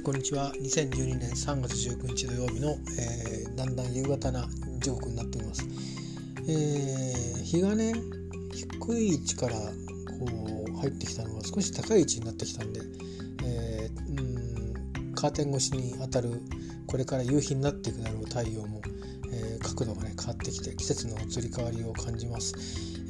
[0.00, 0.50] いこんにちは。
[0.54, 4.48] 2012年3月19日土曜日の、えー、だんだん夕方な
[4.78, 5.62] 時刻になっています、
[6.48, 7.92] えー、日がね
[8.54, 12.80] 低い位置からこう入ってきたのが少し高い位置になってきたんで、
[13.44, 16.40] えー、うんカーテン越しに当たる
[16.86, 18.80] これから夕日になっていくだろう太陽も、
[20.30, 22.54] わってきて季節の移り変わりを感じます、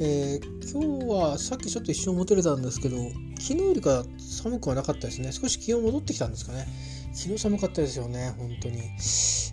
[0.00, 2.96] えー、今日はさっきちょっと一瞬戻れたんですけど
[3.38, 5.32] 昨日よりか寒くはなかったですね。
[5.32, 6.66] 少し気温戻ってきたんですかね。
[7.12, 8.82] 昨日寒かったですよね本当に、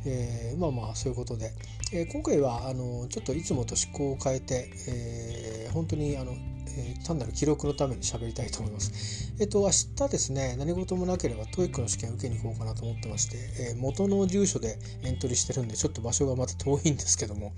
[0.06, 1.52] えー、まあまあそういうことで、
[1.92, 6.34] えー、今回はあのちょっといつもと思考を変えて、えー、本当にあの
[6.78, 9.34] えー、単なる記録のために喋りたいと思います。
[9.40, 13.38] えっ、と、明日ですね、何事もなければ TOEIC の試験を受けに行こうかなと思ってまして、
[13.72, 17.54] えー、元の住所でエントリーしてるんで、ちょっと場所がまた遠いんですけども、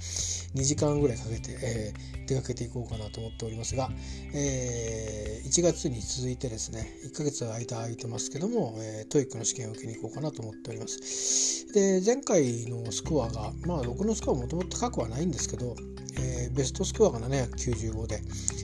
[0.55, 3.89] 2時間ぐらいかけて、えー、出かけていこうかなと思っておりますが、
[4.33, 11.71] え1月に続いてですね、1ヶ月間空いてますけども、え TOEIC の試験を受けに行こうかなと思っております。
[11.73, 15.75] で、前回のスコアが、まあ、僕のスコアはもともと高くはないんですけど、
[16.19, 18.21] えベストスコアが795で、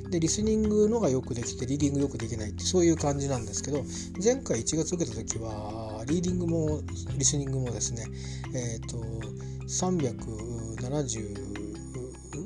[0.10, 3.84] で、リスニングのがよくできてリーディングよくできないってそういう感じなんですけど
[4.24, 6.82] 前回1月受けた時はリーディングも
[7.18, 8.06] リスニングもですね
[8.54, 8.98] えっ、ー、と
[9.68, 11.36] 370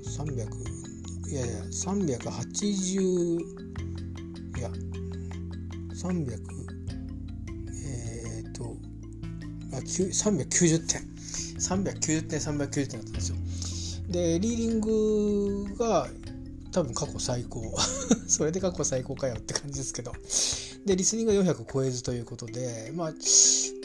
[0.04, 3.40] 300いやいや380
[4.58, 4.70] いや
[5.94, 6.40] 300
[7.86, 8.78] えっ、ー、と
[9.74, 11.10] あ390点。
[11.60, 13.38] 390点390点だったんですよ。
[14.10, 14.80] でリーディン
[15.68, 16.08] グが
[16.72, 17.62] 多分過去最高。
[18.28, 20.14] それで過去最高かよって感じですけど。
[20.86, 23.14] でリスニングが400超えずということでまあ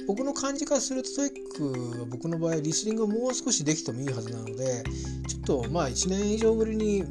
[0.07, 4.85] 僕の感じからするとトイックは僕の場合リスニングがもう少しできてもいいはずなので
[5.27, 7.05] ちょっとまあ1年以上ぶりに、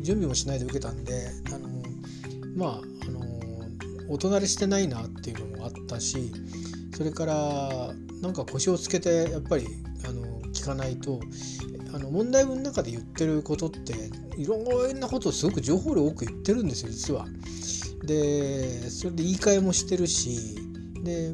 [0.00, 1.68] 準備もしないで受けたんであの
[2.56, 3.20] まああの
[4.08, 6.32] お隣してないなっていうのもあったし
[6.96, 9.66] それからなんか腰をつけてやっぱり
[10.08, 11.20] あの聞かないと
[11.92, 13.94] あの問題文の中で言ってることって
[14.36, 17.26] いろんなことをすごく情報量多く言ってるんですよ実は。
[18.04, 20.56] でそれで言い換えもしてるし
[21.02, 21.32] で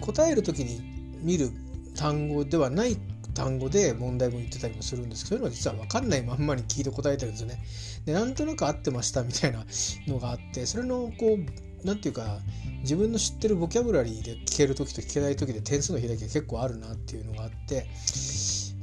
[0.00, 0.80] 答える時に
[1.22, 1.50] 見る
[1.96, 2.96] 単語ではない
[3.34, 7.58] 単語で問題文言ってたりもするんですけどそういうのは実は分かんないまんまに聞いて答えてるんですよね。
[8.04, 9.64] でなんとなく合ってましたみたいな
[10.06, 11.38] のがあってそれのこう
[11.84, 12.38] 何て言うか
[12.82, 17.86] 自分の知ってるボキャブラリーで聞ける時と聞けない時で点数の開きが結構あるなっていうのがあって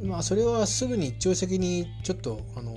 [0.03, 2.75] まあそれはすぐに一朝的にちょっとあの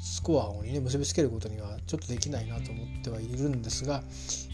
[0.00, 4.02] スコアをね結びつけることにはちょっとできないなと思ってはいるんですが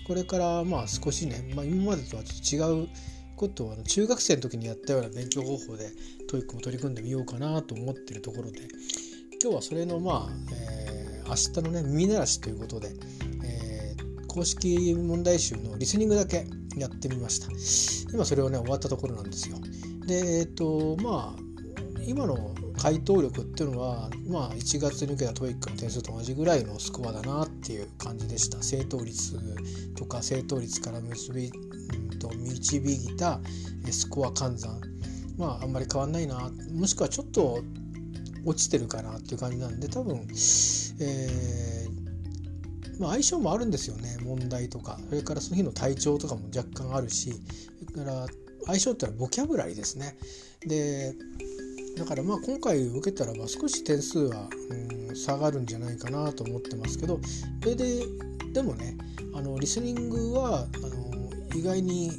[0.06, 2.88] これからまあ少しね、まあ、今までとはちょっと違う
[3.36, 5.90] ことをあの中学生の時にやったような勉強方法で
[6.28, 8.60] TOEIC も取り組んでみようかなと思ってるところで
[9.42, 12.90] 今日はそれのまあ、えー、明日のね耳慣らしということで、
[13.44, 16.46] えー、公式問題集のリスニングだけ
[16.76, 17.48] やってみました。
[18.12, 19.56] 今それをね終わったところなんですよ。
[20.06, 21.53] でえっ、ー、とまあ
[22.06, 28.62] 今の回答力っていうのは、まあ、1月に受けた TOEIC の点数と同じぐらいのスコアだなっていう感じでした。
[28.62, 29.38] 正答率
[29.96, 33.40] とか正答率から結び、うん、と導いた
[33.90, 34.80] スコア換算。
[35.36, 36.50] まああんまり変わんないな。
[36.72, 37.62] もしくはちょっと
[38.44, 40.26] 落ちてるかなっていう感じなんで多分、
[41.00, 44.18] えーまあ、相性もあるんですよね。
[44.22, 44.98] 問題とか。
[45.08, 47.32] それからその日の体調とかも若干あるし。
[47.92, 48.26] それから
[48.66, 50.16] 相性ってのはボキャブラリーですね。
[50.66, 51.14] で
[51.96, 54.48] だからまあ今回受けたらば少し点数は、
[55.08, 57.20] うん、下がるんじゃないかなと思ってますけど
[57.62, 58.02] それで
[58.52, 58.96] でもね
[59.34, 62.10] あのリスニングはあの意外に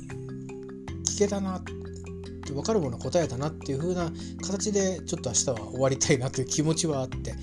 [1.05, 4.11] 聞けたなって分かるもの答えたなっていう風な
[4.45, 7.35] 形でちょっと明日は終わりたいなという気持ちはあって、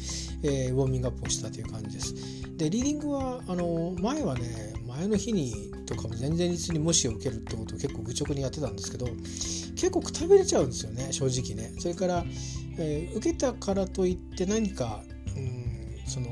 [0.42, 2.14] えー、ウォーミングアップをしたという感じです。
[2.56, 9.06] でリーディングはあの前はね前の日にとかも全然実に無視を受けるってことを結構愚直にやってたんですけど
[9.82, 11.74] 結構くたびれちゃうんですよね正直ね。
[11.80, 12.24] それから、
[12.78, 15.02] えー、受けたからといって何か
[15.36, 16.28] うんその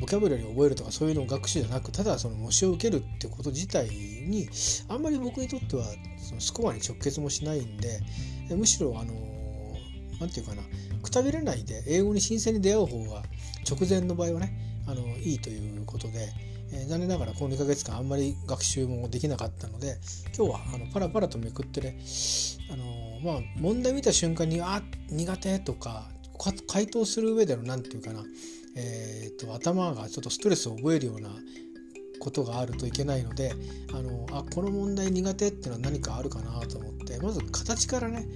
[0.00, 4.48] ボキャブラリーを覚えるとかそういうのを学習じゃなくただその模試を受けるってこと自体に
[4.88, 5.84] あんまり僕にとっては
[6.18, 8.00] そのスコアに直結もしないんで
[8.50, 9.14] むしろあの
[10.18, 10.62] 何て言うかな
[11.00, 13.22] くたびれないで英語に新鮮に出会う方が
[13.68, 16.32] 直前の場合はねあのいいということで、
[16.72, 19.98] え、残念ながらこの2ヶ月間あんまり学習もできなかったので
[20.36, 21.98] 今日はあのパラパラとめくってね
[22.70, 26.08] あのまあ問題見た瞬間にあ苦手とか
[26.66, 28.22] 回答する上での何て言うかな、
[28.76, 31.30] えーと、頭がちょっとストレスを覚えるような
[32.20, 33.52] ことがあるといけないので
[33.92, 38.26] あのあこの問題苦手っていうのは何かあるかなと思ってまず形からね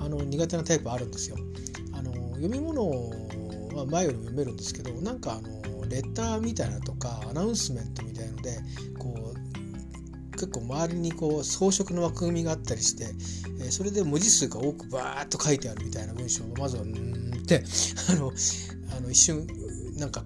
[0.00, 1.36] あの苦手なタイプあるんですよ。
[1.92, 2.90] あの読み物
[3.76, 8.58] は前よりも読めるんですけどなんかあのレターみたいなとかアナウンスメントみたいので
[8.98, 9.41] こう
[10.42, 13.14] 結構周りにこう装飾の枠組みがあったりして、
[13.64, 17.62] え、それで文字数が多くバーッと書いてあるみたいな文章をまずはうんって
[18.10, 18.32] あの
[18.96, 19.46] あの一瞬
[19.96, 20.24] なんか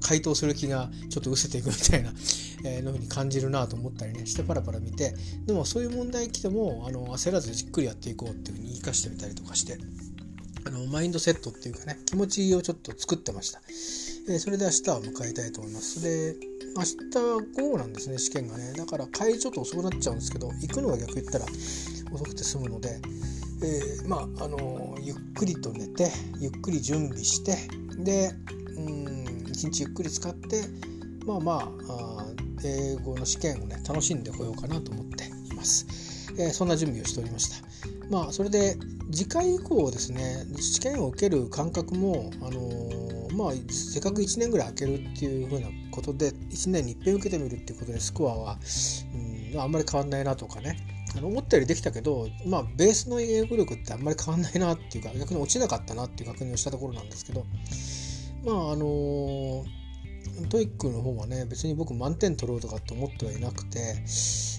[0.00, 2.12] 回答する気がちょっと失せていくみたいな、
[2.64, 5.14] えー、のふうに感じるなと思ったりねしてパラパラ見て
[5.46, 9.78] でもそういう問題来てもあの焦らずじっくりやっていこうっていうふうに言いかしてみたりとかして
[10.64, 13.62] あのマインドセットっていうかね気持ちをちょっと作ってました。
[14.28, 16.00] えー、それで明日を迎えたいと思います。
[16.00, 16.36] で、
[16.76, 16.96] 明日
[17.60, 18.72] 午後なんですね、試験がね。
[18.74, 21.46] だから帰りちょっと遅くなっちゃうんですけど、行くのが逆言ったら
[22.12, 23.00] 遅くて済むので、
[23.62, 27.56] えー、まあ、あのゆっくりと寝て、ゆっくり準備して、
[28.02, 28.32] で、
[28.76, 30.62] うん、一日ゆっくり使って、
[31.26, 32.26] まあまああ、
[32.64, 35.86] 英語の試験をね、楽しんでこようかなと思っています。
[36.38, 37.56] えー、そんな準備をしておりました。
[38.10, 38.76] まあ、それで
[39.10, 48.58] 次回以降ですね試験を受ける感覚も、あのー、まあ、せっかく1年ぐらい空けるっていうふうなことで1年にいっぺん受けてみるっていうことでスコアは、
[49.52, 50.76] うん、あんまり変わんないなとかね。
[51.20, 57.44] 思ったよりできたけど、まあ、ベースの英語力ってあんまり変わんないなっていうか逆に落ちなかったなっていう確認をしたところなんですけど
[58.44, 59.64] まああの
[60.48, 63.96] TOEIC の方はね別に僕満点取ろうとかって思ってはいなくて、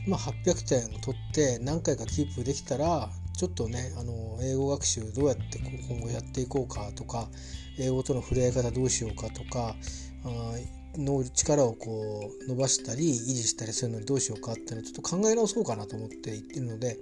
[0.07, 7.27] まあ、800点取って何回かキープできたらちょっとねあの英語学習どうやって今後やっていこうかとか
[7.79, 9.75] 英語との触れ合い方どうしようかとか
[10.97, 16.97] の力をこう伸ばしたり維持したりするのにどうしようかっていうのをちょっと考え直そうかなと思って言ってるので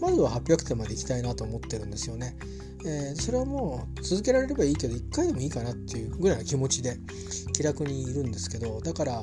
[0.00, 2.36] まずは800点までいきたいなと思ってるんですよね。
[2.86, 6.98] えー、それはもう続けられればいいけど1回でもいいかなっていうぐらいの気持ちで
[7.54, 9.22] 気楽にいるんですけどだから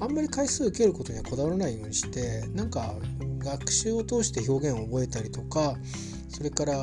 [0.00, 2.94] あんまり回数受けることにはこだわらないようにしてなんか
[3.40, 5.74] 学習を通して表現を覚えたりとか
[6.30, 6.74] それから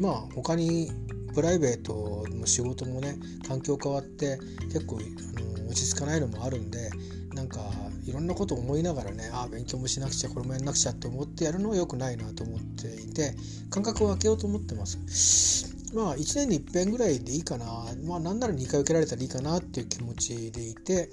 [0.00, 0.90] まあ他に
[1.34, 3.16] プライベートの仕事もね
[3.46, 4.38] 環境変わって
[4.72, 6.90] 結構あの落ち着かないのもあるんで
[7.34, 7.58] なんか
[8.06, 13.34] いろんなことを思いながらねああ勉強もしなくちゃこれもやんなくちゃって思ってやるのは良くないなと思っていて
[13.70, 15.74] 感覚を分けようと思ってます。
[15.94, 17.66] まあ1年に1遍ぐらいでいいかな。
[18.04, 21.10] まあなんなら2回受けられたらいいかなっていう気持ちでいて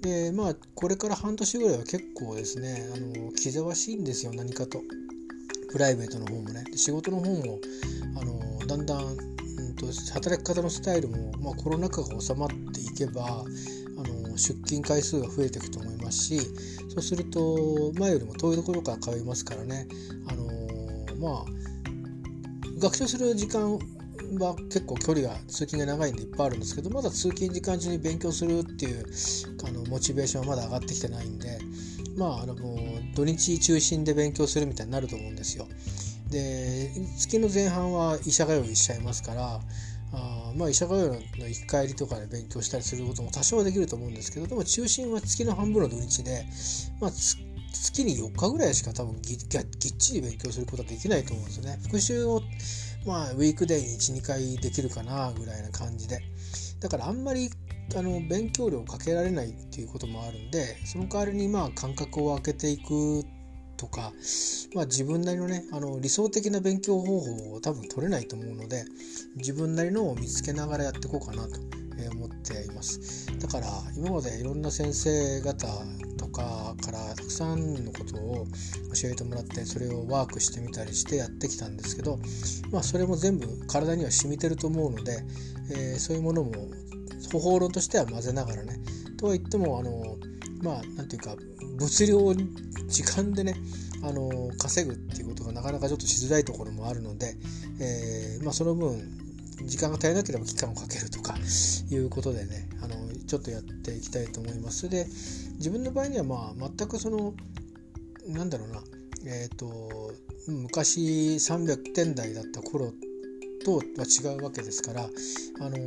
[0.00, 4.80] でまあこれから半年ぐらいは結構ですねあの気ぜわしいんですよ何かと。
[5.70, 6.64] プライベートの方もね。
[6.76, 7.58] 仕事の方も
[8.16, 9.33] あのだんだん、
[9.74, 13.44] と、働き方のスタイルも、まあ、コロナ禍が収まっていけば
[13.96, 16.40] あの出勤回数が増えていくと思いますし
[16.88, 19.86] そうすると前よりも遠いところから通いますからね
[20.28, 20.44] あの
[21.16, 21.44] まあ
[22.78, 23.78] 学習する時間
[24.38, 29.06] は結構距離が通勤が長いんでいっぱいあるんですけどまだ通勤時間中に勉強するっていう
[29.66, 31.58] あのモチベーションはまだ上がってきてないんで
[32.16, 32.56] まああの
[33.14, 35.66] 土日中心で勉強するみたいになると思うんですよ。
[36.30, 39.60] で月の前半は医者通いしちゃいますから
[40.12, 46.46] あまあ医者通いの行き帰りとかで勉強したりすることも多少はできると思うんですけどでも中心は月の半分の土日で、
[47.00, 51.78] まあ、月に4日ぐらいしか多分ぎぎっちり勉強することはできないと思うんですよね。
[51.82, 52.40] 復習を
[53.04, 56.20] まあウィークデーに12回できるかなぐらいな感じで
[56.80, 57.50] だからあんまり
[57.96, 63.24] あの勉強量をかけられないっていうこともあるんでその代わりにまあ間隔を空けていく
[63.84, 64.12] とか、
[64.74, 68.84] まあ、自分なりのねあの理想的な勉強方法を多分取れないと思うので
[69.36, 71.60] 自分なりのを見つけながらやっていこうかなと
[72.16, 73.26] 思っています。
[73.38, 73.66] だから
[73.96, 75.66] 今までいろんな先生方
[76.16, 78.46] とかからたくさんのことを
[79.00, 82.18] 教えてもらってそれをワークしてみたりしてやってきたんですけど
[82.72, 85.18] まあそれも全部体には染みてると思うので、
[85.70, 86.52] えー、そういうものも
[87.32, 88.78] 方法論としては混ぜながらね
[89.18, 90.16] とは言ってもあの
[90.64, 91.42] まあ何て言うか
[91.78, 92.34] 物量
[92.88, 93.54] 時間でね
[94.02, 97.36] あの稼ぐっていうことがなかなかちょっとしづらいところもあるので、
[97.80, 98.98] えー、まあ、その分
[99.62, 101.36] 時間が足りなければ期間をかけるとか
[101.90, 104.88] いうことでねあのちょっとやっていきたいと思います。
[104.88, 105.06] で
[105.56, 107.34] 自分の場合にはまあ全くその
[108.26, 108.80] なんだろうな
[109.26, 110.12] えっ、ー、と
[110.48, 112.92] 昔300点台だった頃
[113.64, 115.06] とは違うわけですから、あ
[115.70, 115.78] の、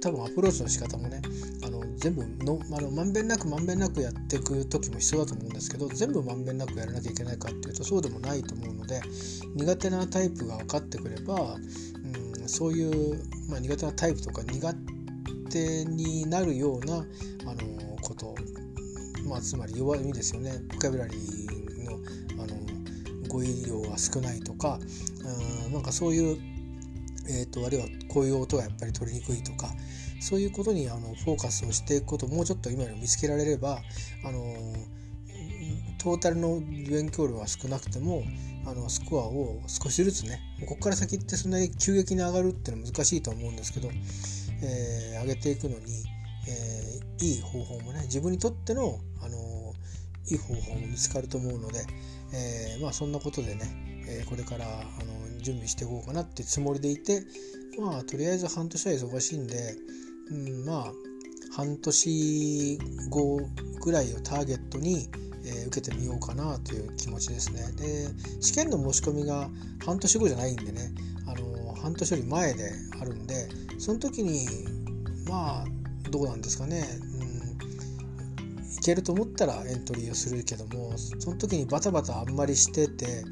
[0.00, 1.20] 多分アプローチの仕方もね
[1.64, 9.00] あの全部のあのまんべんなくまんべんなくやっていく時も必要だと思うんですけど全部まんべんなくやらなきゃいけないかっていうとそうでもないと思うので
[9.54, 11.56] 苦手なタイプが分かってくれば、
[12.40, 14.74] うん、そういう、まあ、苦手なタイプとか苦
[15.50, 18.34] 手になるような、あの、こと、
[19.26, 20.52] まあ、つまり弱みですよね。
[20.68, 24.78] ボキャブラリーの、あの語彙量が少ないとか、
[25.66, 26.38] うん、なんかそういう
[27.30, 29.68] えーと、あるいはこういう音がやっぱり取りにくいとか
[30.20, 33.78] そういうことにあのフォーカスをしていくことをもうちょっと今より見つけられれば
[34.24, 34.54] あの
[35.98, 38.22] トータルの勉強量は少なくても
[38.66, 43.88] あのスコアを少しずつねここから先ってそんなに急激に上がるっていうのは難しいと思うんですけど、
[44.62, 46.04] えー、上げていくのに、
[46.48, 49.74] えー、いい方法もね自分にとってのあの
[50.30, 51.84] いい方法も見つかると思うので、
[52.34, 57.22] えー、まあそんなことでね、えー、これからあの準備していこうかなってつもりでいて
[57.80, 59.74] まあとりあえず半年は忙しいんで、
[60.30, 60.92] うん、まあ
[61.52, 62.78] 半年
[63.10, 63.40] 後
[63.80, 65.08] ぐらいをターゲットに、
[65.44, 67.72] えー、受けてみようかなという気持ちですね。
[67.76, 68.08] で
[68.40, 69.48] 試験の申し込みが
[69.84, 70.92] 半年後じゃないんでね、
[71.26, 72.70] あの半年より前で
[73.00, 74.46] あるんでその時に
[75.28, 75.64] まあ
[76.10, 76.84] どうなんですかね、
[78.78, 83.24] いけると思ったらエントリーをするけどもその時にバタバタあんまりしてて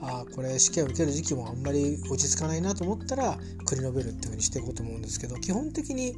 [0.00, 6.14] ああこれ試験を受ける時期もあんまり落ち着かないなと思ったら繰り延べるっていうふうにしていこうと思うんですけど基本的に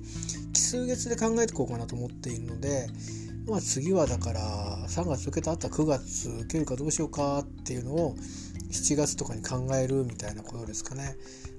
[0.53, 2.87] 奇数月で考えていこうかなと思っているので
[3.47, 4.41] まあ次はだから
[4.89, 8.17] 3月受けた後は9月受けるかどうしようかっていうのを
[8.71, 11.17] 7月とかに考えるみたいなことですかね。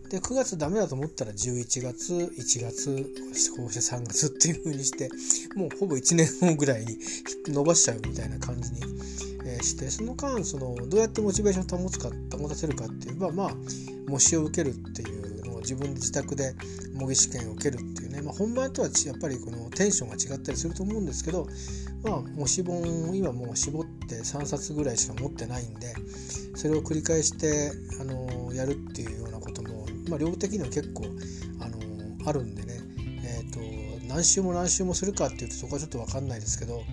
[0.10, 3.14] で9月ダメだと思ったら11月1月
[3.58, 5.10] こうして3月っていう風にして
[5.56, 6.98] もうほぼ1年後ぐらいに
[7.48, 8.80] 伸ばしちゃうみたいな感じに、
[9.46, 13.52] えしてその間そのどうやってモチベーションを保つか保たせるかっていうばまあ
[14.08, 16.54] 模試を受けるっていうのを自分で自宅で
[16.98, 21.48] 模擬試験を受けるっていうね、まあ、本番とはやっぱりこのテンションが違ったりすると思うんですけど
[22.04, 22.82] まあ模試本
[23.14, 25.94] 今もう絞って3冊ぐらいしか持ってないんで
[26.56, 27.72] それを繰り返して
[28.02, 29.27] あのやるっていうような
[30.10, 31.06] まあ、量的には結構、
[31.60, 32.80] あのー、あるんでね、
[33.24, 36.84] えーと、何周も何周もするかっていうとそこはちょっと分かんないですけど、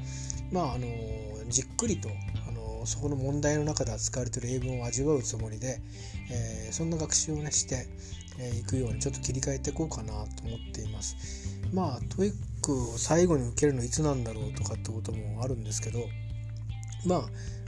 [0.53, 2.09] まああのー、じっくりと、
[2.49, 5.81] あのー、そこの問題の中で扱われてる英文を味わうつもりで、
[6.31, 7.79] えそんな学習をねしてい、
[8.39, 11.45] えー、くようにちょっと切り替えていこうかなと思っています。
[11.73, 16.07] まあ TOEIC を最後に受けるのいつなんだろうとかってこともあるんですけど
[17.05, 17.17] ま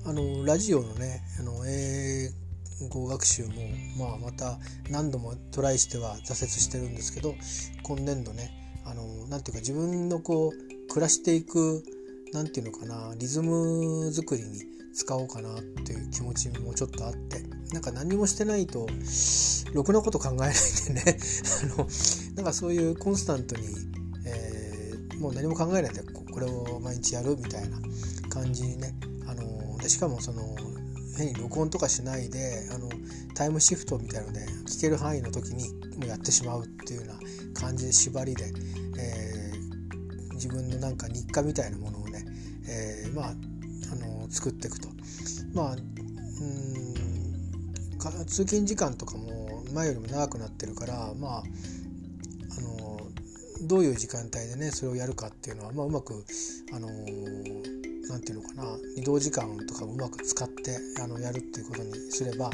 [0.04, 2.30] ああのラジオのねあの英
[2.90, 3.52] 語学習も、
[3.98, 4.58] まあ、また
[4.90, 7.34] 何度もトライしては挫折してるんですけど
[7.82, 8.50] 今年度ね
[8.84, 11.82] あのなんていうか自分のこう暮らしていく
[12.32, 17.42] なんていうのかなリズム作りに使おうかなっていう気持ちもちょっとあって
[17.72, 18.86] なんか何もしてないと
[19.74, 21.18] ろくなこと考えないでね。
[21.62, 21.88] あの
[22.36, 23.66] なんかそういうコンスタントに、
[24.24, 27.78] えー、もう何も考えないでこれを毎日やるみたいな
[28.30, 28.94] 感じにね
[29.26, 30.55] あのでしかもその
[31.16, 32.88] 変に録音とかしないであの
[33.34, 38.44] タイムシフトみたいので聞ける範囲の時にもうやってしまうっていうような感じで縛りで、
[38.98, 42.24] えー、自分のなんか日課みたいなものをね、
[42.68, 43.32] えー、まああ
[43.96, 44.88] の作っていくと。
[45.52, 46.76] まあうん
[48.26, 53.00] 通勤時間とかも前よりも長くなってるからまああの
[53.62, 56.24] どういう時間帯でねそれをやるかっていうのは、まあ、うまく
[56.72, 62.50] あのー何て言うのかな移動時間とかもうまく使ってあのやるっていうことにすれば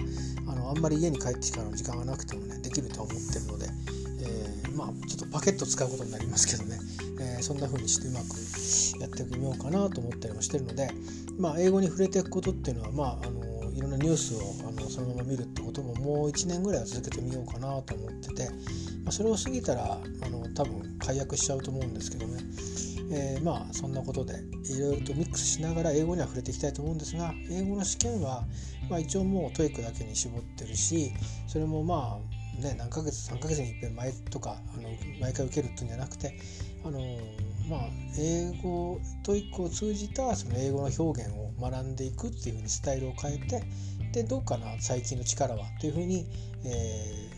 [0.47, 3.66] あのあんまり家に帰ってからの時間がなくてもねできるとは思ってるので、
[4.21, 6.78] えー、まあちょっとパケット使うことになりますけどね、
[7.21, 8.37] えー、そんな風にしてうまく
[9.00, 10.90] やってみようかなと思ったりもしてるので、
[11.38, 18.50] まあ、英語に触れていくことっていうのはまああのいろんなニュースをあのそのまま見るってことももう1年ぐらいは続けてみようかなと思ってて、
[19.04, 22.42] まあ、それを過ぎたらあの多分解約しちゃうと思うんですけどね。
[23.14, 24.35] えー、まあそんなことで
[24.71, 28.45] いろいろとミックスしながら英語には触れていきたいと思うんですが英語の試験は、
[28.88, 31.12] まあ、一応もう TOEIC だけに絞ってるし
[31.47, 34.88] それもまあね何ヶ月3ヶ月にいっぺん前とかあの
[35.21, 36.38] 毎回受けるっていうんじゃなくて
[36.85, 37.00] あの
[37.69, 37.81] まあ
[38.19, 43.62] 英語 TOEIC を通じたその英語の表現を学んでいくっていうふうにスタイルを変えて
[44.12, 46.26] でどうかな最近の力はというふうに、
[46.64, 47.31] え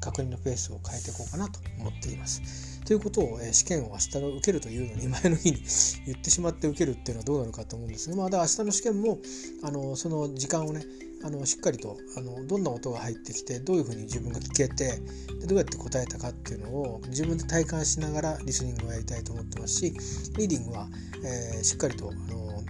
[0.00, 2.71] ー、確認のペースを変えていこうかなと思っています。
[2.84, 5.58] ということを、え試験を明日の受けるというのに前の日に
[6.06, 9.18] 言ってしまって受けるっていうのはどうなのかと思うんですが、まあ、だ明日の試験も
[9.62, 10.82] あのその時間をね
[11.24, 15.00] あのしっかりとあのどんな音が入ってきてどういうふうに自分が聞けて
[15.40, 19.92] でどうやって答えたかっていうのを自分で体感しながらリスニングをやりたいと思ってますし
[20.36, 20.88] リーディングは、
[21.24, 22.62] えー、しっかりとあの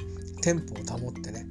[0.42, 1.46] テンポを保ってね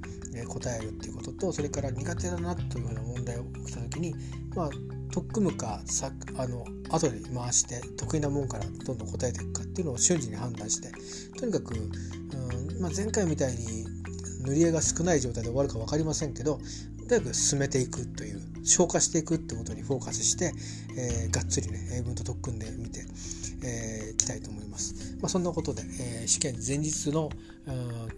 [0.47, 4.15] 答えるっていうこととそれから苦手だなというふうな問題が起きた時に
[4.55, 4.69] まあ
[5.11, 10.91] 取っ組むかさあの後で回して得意なもんからどんどん答えていくかっていうのを瞬時に判断して
[11.39, 13.85] とにかく、うんまあ、前回みたいに
[14.43, 16.59] 塗り絵が少ない状態で終わるか分かりませんけど
[17.07, 20.53] とにかく進めていくという消化していくってことにフォーカスして、
[20.97, 23.03] えー、がっつりね英文と特訓で見てい、
[23.63, 25.17] えー、きたいと思います。
[25.21, 27.29] まあ、そんなことで、えー、試験前日の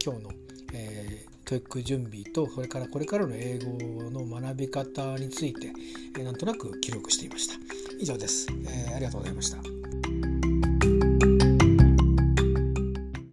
[0.04, 0.32] 今日の、
[0.74, 5.68] えー、教育準備とそれからこれからの英語の学び方について、
[6.18, 7.56] えー、なんとなく記録していました。
[8.00, 9.83] 以上です、えー、ありがとうございました。